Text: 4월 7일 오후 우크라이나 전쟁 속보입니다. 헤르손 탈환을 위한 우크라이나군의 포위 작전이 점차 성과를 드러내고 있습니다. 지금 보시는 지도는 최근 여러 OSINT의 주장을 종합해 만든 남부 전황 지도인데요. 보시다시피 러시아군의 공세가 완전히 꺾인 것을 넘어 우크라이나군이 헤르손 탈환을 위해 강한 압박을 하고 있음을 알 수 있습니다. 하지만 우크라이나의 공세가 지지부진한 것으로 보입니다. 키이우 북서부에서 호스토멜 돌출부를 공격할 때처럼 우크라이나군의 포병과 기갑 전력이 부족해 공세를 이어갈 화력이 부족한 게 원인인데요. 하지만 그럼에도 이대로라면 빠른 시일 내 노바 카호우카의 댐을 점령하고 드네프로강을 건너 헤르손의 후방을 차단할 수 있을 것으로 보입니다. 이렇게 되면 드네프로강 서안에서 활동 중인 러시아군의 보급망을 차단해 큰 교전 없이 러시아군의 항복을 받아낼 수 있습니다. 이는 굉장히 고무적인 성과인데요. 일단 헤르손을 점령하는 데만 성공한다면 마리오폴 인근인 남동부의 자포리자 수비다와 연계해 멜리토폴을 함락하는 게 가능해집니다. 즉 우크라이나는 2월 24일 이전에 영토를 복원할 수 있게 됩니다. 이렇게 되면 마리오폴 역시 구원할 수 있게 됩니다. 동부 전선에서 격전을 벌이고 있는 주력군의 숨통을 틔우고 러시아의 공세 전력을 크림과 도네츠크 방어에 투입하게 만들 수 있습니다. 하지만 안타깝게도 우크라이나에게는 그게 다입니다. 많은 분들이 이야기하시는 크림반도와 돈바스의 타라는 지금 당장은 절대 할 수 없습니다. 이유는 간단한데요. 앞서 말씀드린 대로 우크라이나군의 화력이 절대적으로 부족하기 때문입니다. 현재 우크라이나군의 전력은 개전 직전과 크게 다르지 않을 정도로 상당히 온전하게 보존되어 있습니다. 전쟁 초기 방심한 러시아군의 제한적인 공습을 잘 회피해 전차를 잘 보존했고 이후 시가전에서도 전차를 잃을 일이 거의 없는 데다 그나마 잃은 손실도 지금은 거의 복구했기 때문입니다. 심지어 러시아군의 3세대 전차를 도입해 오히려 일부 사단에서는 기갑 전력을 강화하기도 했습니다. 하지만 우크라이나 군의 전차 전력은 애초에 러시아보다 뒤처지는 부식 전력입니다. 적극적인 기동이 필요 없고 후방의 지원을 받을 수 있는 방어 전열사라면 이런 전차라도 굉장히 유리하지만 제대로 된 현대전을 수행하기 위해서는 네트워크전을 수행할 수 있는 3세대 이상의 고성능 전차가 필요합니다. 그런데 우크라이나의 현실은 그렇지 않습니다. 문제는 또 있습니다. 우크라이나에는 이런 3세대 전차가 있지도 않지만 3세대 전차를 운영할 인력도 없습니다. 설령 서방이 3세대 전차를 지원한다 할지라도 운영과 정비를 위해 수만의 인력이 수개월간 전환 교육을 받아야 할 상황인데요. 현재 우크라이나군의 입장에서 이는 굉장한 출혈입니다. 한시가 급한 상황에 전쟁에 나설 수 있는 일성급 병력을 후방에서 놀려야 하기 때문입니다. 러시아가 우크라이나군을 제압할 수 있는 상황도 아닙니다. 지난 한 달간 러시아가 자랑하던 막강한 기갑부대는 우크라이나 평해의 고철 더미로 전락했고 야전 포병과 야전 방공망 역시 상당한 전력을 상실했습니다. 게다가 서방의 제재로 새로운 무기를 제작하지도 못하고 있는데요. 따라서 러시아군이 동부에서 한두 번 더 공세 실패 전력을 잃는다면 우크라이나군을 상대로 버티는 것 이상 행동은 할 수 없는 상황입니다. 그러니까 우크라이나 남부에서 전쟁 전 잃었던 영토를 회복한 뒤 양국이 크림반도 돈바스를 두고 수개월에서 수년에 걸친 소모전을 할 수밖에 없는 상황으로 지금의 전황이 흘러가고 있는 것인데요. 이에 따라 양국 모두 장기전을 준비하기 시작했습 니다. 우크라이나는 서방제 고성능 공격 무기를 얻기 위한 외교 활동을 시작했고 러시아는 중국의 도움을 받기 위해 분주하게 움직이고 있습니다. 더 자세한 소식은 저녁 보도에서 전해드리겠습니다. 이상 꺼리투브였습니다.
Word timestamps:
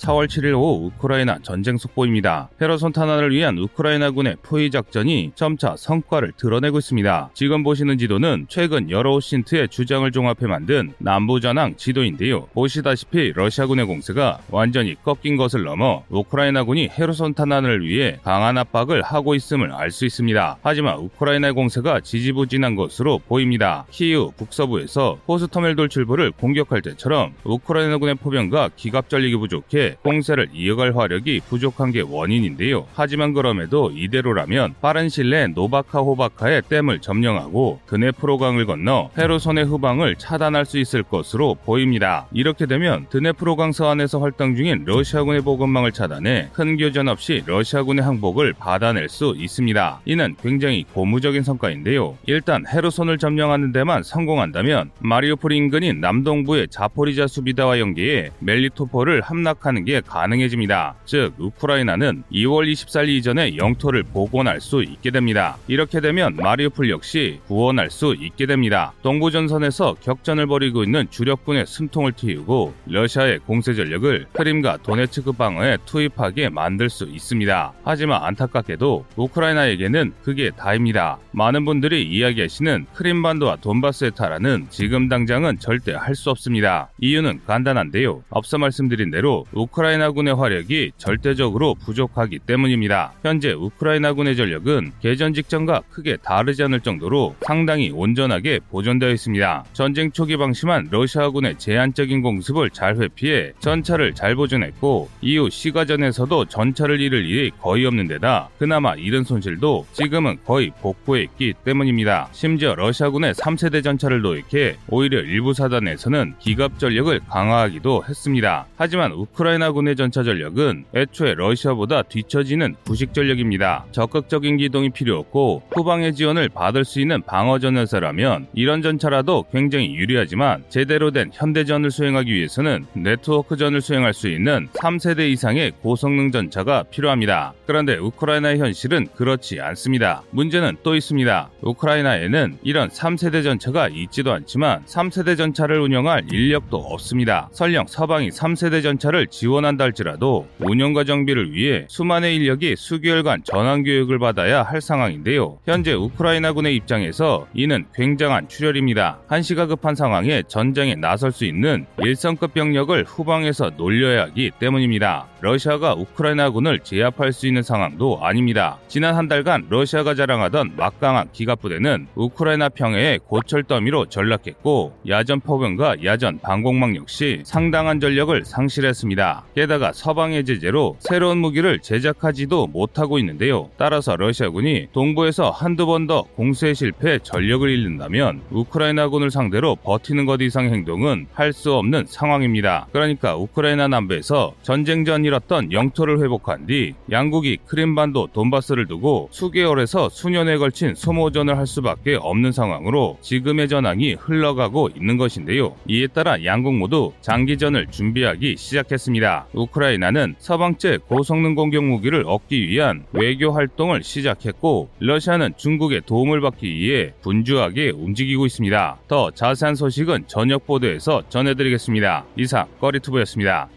4월 0.00 0.26
7일 0.26 0.54
오후 0.54 0.86
우크라이나 0.86 1.38
전쟁 1.42 1.76
속보입니다. 1.76 2.48
헤르손 2.60 2.92
탈환을 2.92 3.32
위한 3.32 3.58
우크라이나군의 3.58 4.36
포위 4.42 4.70
작전이 4.70 5.32
점차 5.34 5.76
성과를 5.76 6.32
드러내고 6.38 6.78
있습니다. 6.78 7.30
지금 7.34 7.62
보시는 7.62 7.98
지도는 7.98 8.46
최근 8.48 8.90
여러 8.90 9.12
OSINT의 9.14 9.68
주장을 9.68 10.10
종합해 10.10 10.46
만든 10.46 10.94
남부 10.98 11.26
전황 11.26 11.76
지도인데요. 11.76 12.46
보시다시피 12.54 13.32
러시아군의 13.34 13.84
공세가 13.84 14.40
완전히 14.50 14.96
꺾인 15.02 15.36
것을 15.36 15.64
넘어 15.64 16.02
우크라이나군이 16.08 16.88
헤르손 16.88 17.34
탈환을 17.34 17.86
위해 17.86 18.18
강한 18.24 18.56
압박을 18.56 19.02
하고 19.02 19.34
있음을 19.34 19.72
알 19.72 19.90
수 19.90 20.06
있습니다. 20.06 20.58
하지만 20.62 20.98
우크라이나의 20.98 21.52
공세가 21.52 21.98
지지부진한 22.00 22.76
것으로 22.76 23.18
보입니다. 23.18 23.84
키이우 23.90 24.30
북서부에서 24.36 25.18
호스토멜 25.26 25.74
돌출부를 25.74 26.30
공격할 26.30 26.80
때처럼 26.80 27.34
우크라이나군의 27.42 28.14
포병과 28.14 28.70
기갑 28.76 29.08
전력이 29.08 29.34
부족해 29.36 29.89
공세를 30.02 30.48
이어갈 30.52 30.96
화력이 30.96 31.40
부족한 31.48 31.92
게 31.92 32.00
원인인데요. 32.00 32.86
하지만 32.94 33.32
그럼에도 33.32 33.90
이대로라면 33.94 34.74
빠른 34.80 35.08
시일 35.08 35.30
내 35.30 35.46
노바 35.46 36.00
카호우카의 36.00 36.62
댐을 36.68 37.00
점령하고 37.00 37.80
드네프로강을 37.86 38.66
건너 38.66 39.10
헤르손의 39.16 39.64
후방을 39.66 40.16
차단할 40.16 40.66
수 40.66 40.78
있을 40.78 41.02
것으로 41.02 41.56
보입니다. 41.64 42.26
이렇게 42.32 42.66
되면 42.66 43.06
드네프로강 43.10 43.72
서안에서 43.72 44.18
활동 44.20 44.56
중인 44.56 44.84
러시아군의 44.86 45.42
보급망을 45.42 45.92
차단해 45.92 46.48
큰 46.52 46.76
교전 46.76 47.08
없이 47.08 47.42
러시아군의 47.46 48.04
항복을 48.04 48.54
받아낼 48.54 49.08
수 49.08 49.34
있습니다. 49.36 50.00
이는 50.04 50.36
굉장히 50.42 50.84
고무적인 50.92 51.42
성과인데요. 51.42 52.16
일단 52.26 52.64
헤르손을 52.66 53.18
점령하는 53.18 53.72
데만 53.72 54.02
성공한다면 54.02 54.90
마리오폴 55.00 55.52
인근인 55.52 56.00
남동부의 56.00 56.68
자포리자 56.70 57.26
수비다와 57.26 57.78
연계해 57.78 58.30
멜리토폴을 58.40 59.20
함락하는 59.20 59.79
게 59.84 60.00
가능해집니다. 60.00 60.94
즉 61.04 61.34
우크라이나는 61.38 62.22
2월 62.32 62.70
24일 62.70 63.08
이전에 63.08 63.56
영토를 63.56 64.02
복원할 64.02 64.60
수 64.60 64.82
있게 64.82 65.10
됩니다. 65.10 65.56
이렇게 65.66 66.00
되면 66.00 66.36
마리오폴 66.36 66.90
역시 66.90 67.40
구원할 67.46 67.90
수 67.90 68.14
있게 68.18 68.46
됩니다. 68.46 68.92
동부 69.02 69.30
전선에서 69.30 69.96
격전을 70.02 70.46
벌이고 70.46 70.84
있는 70.84 71.06
주력군의 71.10 71.66
숨통을 71.66 72.12
틔우고 72.12 72.74
러시아의 72.86 73.40
공세 73.40 73.74
전력을 73.74 74.26
크림과 74.32 74.78
도네츠크 74.82 75.32
방어에 75.32 75.78
투입하게 75.86 76.50
만들 76.50 76.90
수 76.90 77.04
있습니다. 77.04 77.72
하지만 77.82 78.22
안타깝게도 78.22 79.06
우크라이나에게는 79.16 80.12
그게 80.22 80.50
다입니다. 80.50 81.18
많은 81.32 81.64
분들이 81.64 82.04
이야기하시는 82.06 82.86
크림반도와 82.94 83.56
돈바스의 83.56 84.12
타라는 84.14 84.66
지금 84.70 85.08
당장은 85.08 85.58
절대 85.58 85.92
할 85.94 86.14
수 86.20 86.28
없습니다. 86.28 86.90
이유는 87.00 87.40
간단한데요. 87.46 88.22
앞서 88.30 88.58
말씀드린 88.58 89.10
대로 89.10 89.46
우크라이나군의 89.60 90.34
화력이 90.34 90.92
절대적으로 90.96 91.74
부족하기 91.74 92.40
때문입니다. 92.40 93.12
현재 93.22 93.52
우크라이나군의 93.52 94.36
전력은 94.36 94.92
개전 95.00 95.34
직전과 95.34 95.82
크게 95.90 96.16
다르지 96.16 96.62
않을 96.64 96.80
정도로 96.80 97.34
상당히 97.42 97.90
온전하게 97.90 98.60
보존되어 98.70 99.10
있습니다. 99.10 99.64
전쟁 99.74 100.12
초기 100.12 100.36
방심한 100.36 100.88
러시아군의 100.90 101.58
제한적인 101.58 102.22
공습을 102.22 102.70
잘 102.70 102.96
회피해 102.96 103.52
전차를 103.60 104.14
잘 104.14 104.34
보존했고 104.34 105.08
이후 105.20 105.50
시가전에서도 105.50 106.46
전차를 106.46 107.00
잃을 107.00 107.26
일이 107.26 107.50
거의 107.60 107.84
없는 107.84 108.08
데다 108.08 108.48
그나마 108.58 108.94
잃은 108.94 109.24
손실도 109.24 109.86
지금은 109.92 110.38
거의 110.46 110.70
복구했기 110.80 111.54
때문입니다. 111.64 112.28
심지어 112.32 112.74
러시아군의 112.74 113.34
3세대 113.34 113.84
전차를 113.84 114.22
도입해 114.22 114.76
오히려 114.88 115.20
일부 115.20 115.52
사단에서는 115.52 116.34
기갑 116.38 116.78
전력을 116.78 117.20
강화하기도 117.28 118.04
했습니다. 118.08 118.66
하지만 118.76 119.12
우크라이나 119.12 119.49
군의 119.58 119.96
전차 119.96 120.22
전력은 120.22 120.84
애초에 120.94 121.34
러시아보다 121.34 122.02
뒤처지는 122.02 122.76
부식 122.84 123.12
전력입니다. 123.12 123.86
적극적인 123.90 124.58
기동이 124.58 124.90
필요 124.90 125.18
없고 125.18 125.62
후방의 125.72 126.14
지원을 126.14 126.48
받을 126.48 126.84
수 126.84 127.00
있는 127.00 127.20
방어 127.22 127.58
전열사라면 127.58 128.46
이런 128.54 128.80
전차라도 128.80 129.46
굉장히 129.52 129.94
유리하지만 129.94 130.64
제대로 130.68 131.10
된 131.10 131.30
현대전을 131.32 131.90
수행하기 131.90 132.32
위해서는 132.32 132.86
네트워크전을 132.92 133.80
수행할 133.80 134.14
수 134.14 134.28
있는 134.28 134.68
3세대 134.74 135.28
이상의 135.30 135.72
고성능 135.82 136.30
전차가 136.30 136.84
필요합니다. 136.84 137.52
그런데 137.66 137.96
우크라이나의 137.96 138.58
현실은 138.58 139.06
그렇지 139.16 139.60
않습니다. 139.60 140.22
문제는 140.30 140.76
또 140.82 140.94
있습니다. 140.94 141.50
우크라이나에는 141.62 142.58
이런 142.62 142.88
3세대 142.88 143.42
전차가 143.42 143.88
있지도 143.88 144.32
않지만 144.32 144.84
3세대 144.86 145.36
전차를 145.36 145.80
운영할 145.80 146.24
인력도 146.32 146.76
없습니다. 146.76 147.48
설령 147.52 147.86
서방이 147.88 148.30
3세대 148.30 148.82
전차를 148.82 149.26
지원한다 149.40 149.84
할지라도 149.84 150.46
운영과 150.58 151.04
정비를 151.04 151.54
위해 151.54 151.86
수만의 151.88 152.36
인력이 152.36 152.76
수개월간 152.76 153.44
전환 153.44 153.82
교육을 153.84 154.18
받아야 154.18 154.62
할 154.62 154.82
상황인데요. 154.82 155.56
현재 155.64 155.94
우크라이나군의 155.94 156.76
입장에서 156.76 157.46
이는 157.54 157.86
굉장한 157.94 158.48
출혈입니다. 158.48 159.20
한시가 159.28 159.64
급한 159.64 159.94
상황에 159.94 160.42
전쟁에 160.46 160.94
나설 160.94 161.32
수 161.32 161.46
있는 161.46 161.86
일성급 162.02 162.52
병력을 162.52 163.02
후방에서 163.04 163.70
놀려야 163.78 164.24
하기 164.24 164.50
때문입니다. 164.58 165.26
러시아가 165.40 165.94
우크라이나군을 165.94 166.80
제압할 166.80 167.32
수 167.32 167.46
있는 167.46 167.62
상황도 167.62 168.22
아닙니다. 168.22 168.78
지난 168.88 169.14
한 169.14 169.26
달간 169.26 169.64
러시아가 169.70 170.14
자랑하던 170.14 170.72
막강한 170.76 171.28
기갑부대는 171.32 172.08
우크라이나 172.14 172.68
평해의 172.68 173.20
고철 173.26 173.62
더미로 173.62 174.04
전락했고 174.04 174.98
야전 175.08 175.40
포병과 175.40 176.04
야전 176.04 176.40
방공망 176.40 176.94
역시 176.96 177.40
상당한 177.46 178.00
전력을 178.00 178.44
상실했습니다. 178.44 179.29
게다가 179.54 179.92
서방의 179.92 180.44
제재로 180.44 180.96
새로운 180.98 181.38
무기를 181.38 181.78
제작하지도 181.80 182.66
못하고 182.68 183.18
있는데요. 183.18 183.70
따라서 183.76 184.16
러시아군이 184.16 184.88
동부에서 184.92 185.50
한두 185.50 185.86
번 185.86 186.00
더 186.06 186.22
공세 186.34 186.72
실패 186.72 187.18
전력을 187.22 187.68
잃는다면 187.68 188.40
우크라이나군을 188.50 189.30
상대로 189.30 189.76
버티는 189.76 190.24
것 190.24 190.40
이상 190.40 190.64
행동은 190.64 191.26
할 191.34 191.52
수 191.52 191.74
없는 191.74 192.06
상황입니다. 192.08 192.86
그러니까 192.92 193.36
우크라이나 193.36 193.86
남부에서 193.88 194.54
전쟁 194.62 195.04
전 195.04 195.24
잃었던 195.24 195.72
영토를 195.72 196.22
회복한 196.22 196.66
뒤 196.66 196.94
양국이 197.10 197.58
크림반도 197.66 198.28
돈바스를 198.32 198.86
두고 198.86 199.28
수개월에서 199.32 200.08
수년에 200.08 200.56
걸친 200.56 200.94
소모전을 200.94 201.58
할 201.58 201.66
수밖에 201.66 202.16
없는 202.20 202.52
상황으로 202.52 203.18
지금의 203.20 203.68
전황이 203.68 204.14
흘러가고 204.14 204.88
있는 204.96 205.16
것인데요. 205.18 205.74
이에 205.86 206.06
따라 206.06 206.42
양국 206.44 206.74
모두 206.76 207.12
장기전을 207.20 207.88
준비하기 207.90 208.56
시작했습 208.56 209.16
니다. 209.20 209.46
우크라이나는 209.52 210.34
서방제 210.38 211.00
고성능 211.06 211.54
공격 211.54 211.84
무기를 211.84 212.24
얻기 212.26 212.68
위한 212.68 213.04
외교 213.12 213.52
활동을 213.52 214.02
시작했고 214.02 214.88
러시아는 214.98 215.52
중국의 215.56 216.02
도움을 216.06 216.40
받기 216.40 216.66
위해 216.66 217.12
분주하게 217.22 217.90
움직이고 217.90 218.46
있습니다. 218.46 218.98
더 219.06 219.30
자세한 219.30 219.74
소식은 219.74 220.24
저녁 220.26 220.66
보도에서 220.66 221.22
전해드리겠습니다. 221.28 222.24
이상 222.36 222.66
꺼리투브였습니다. 222.80 223.68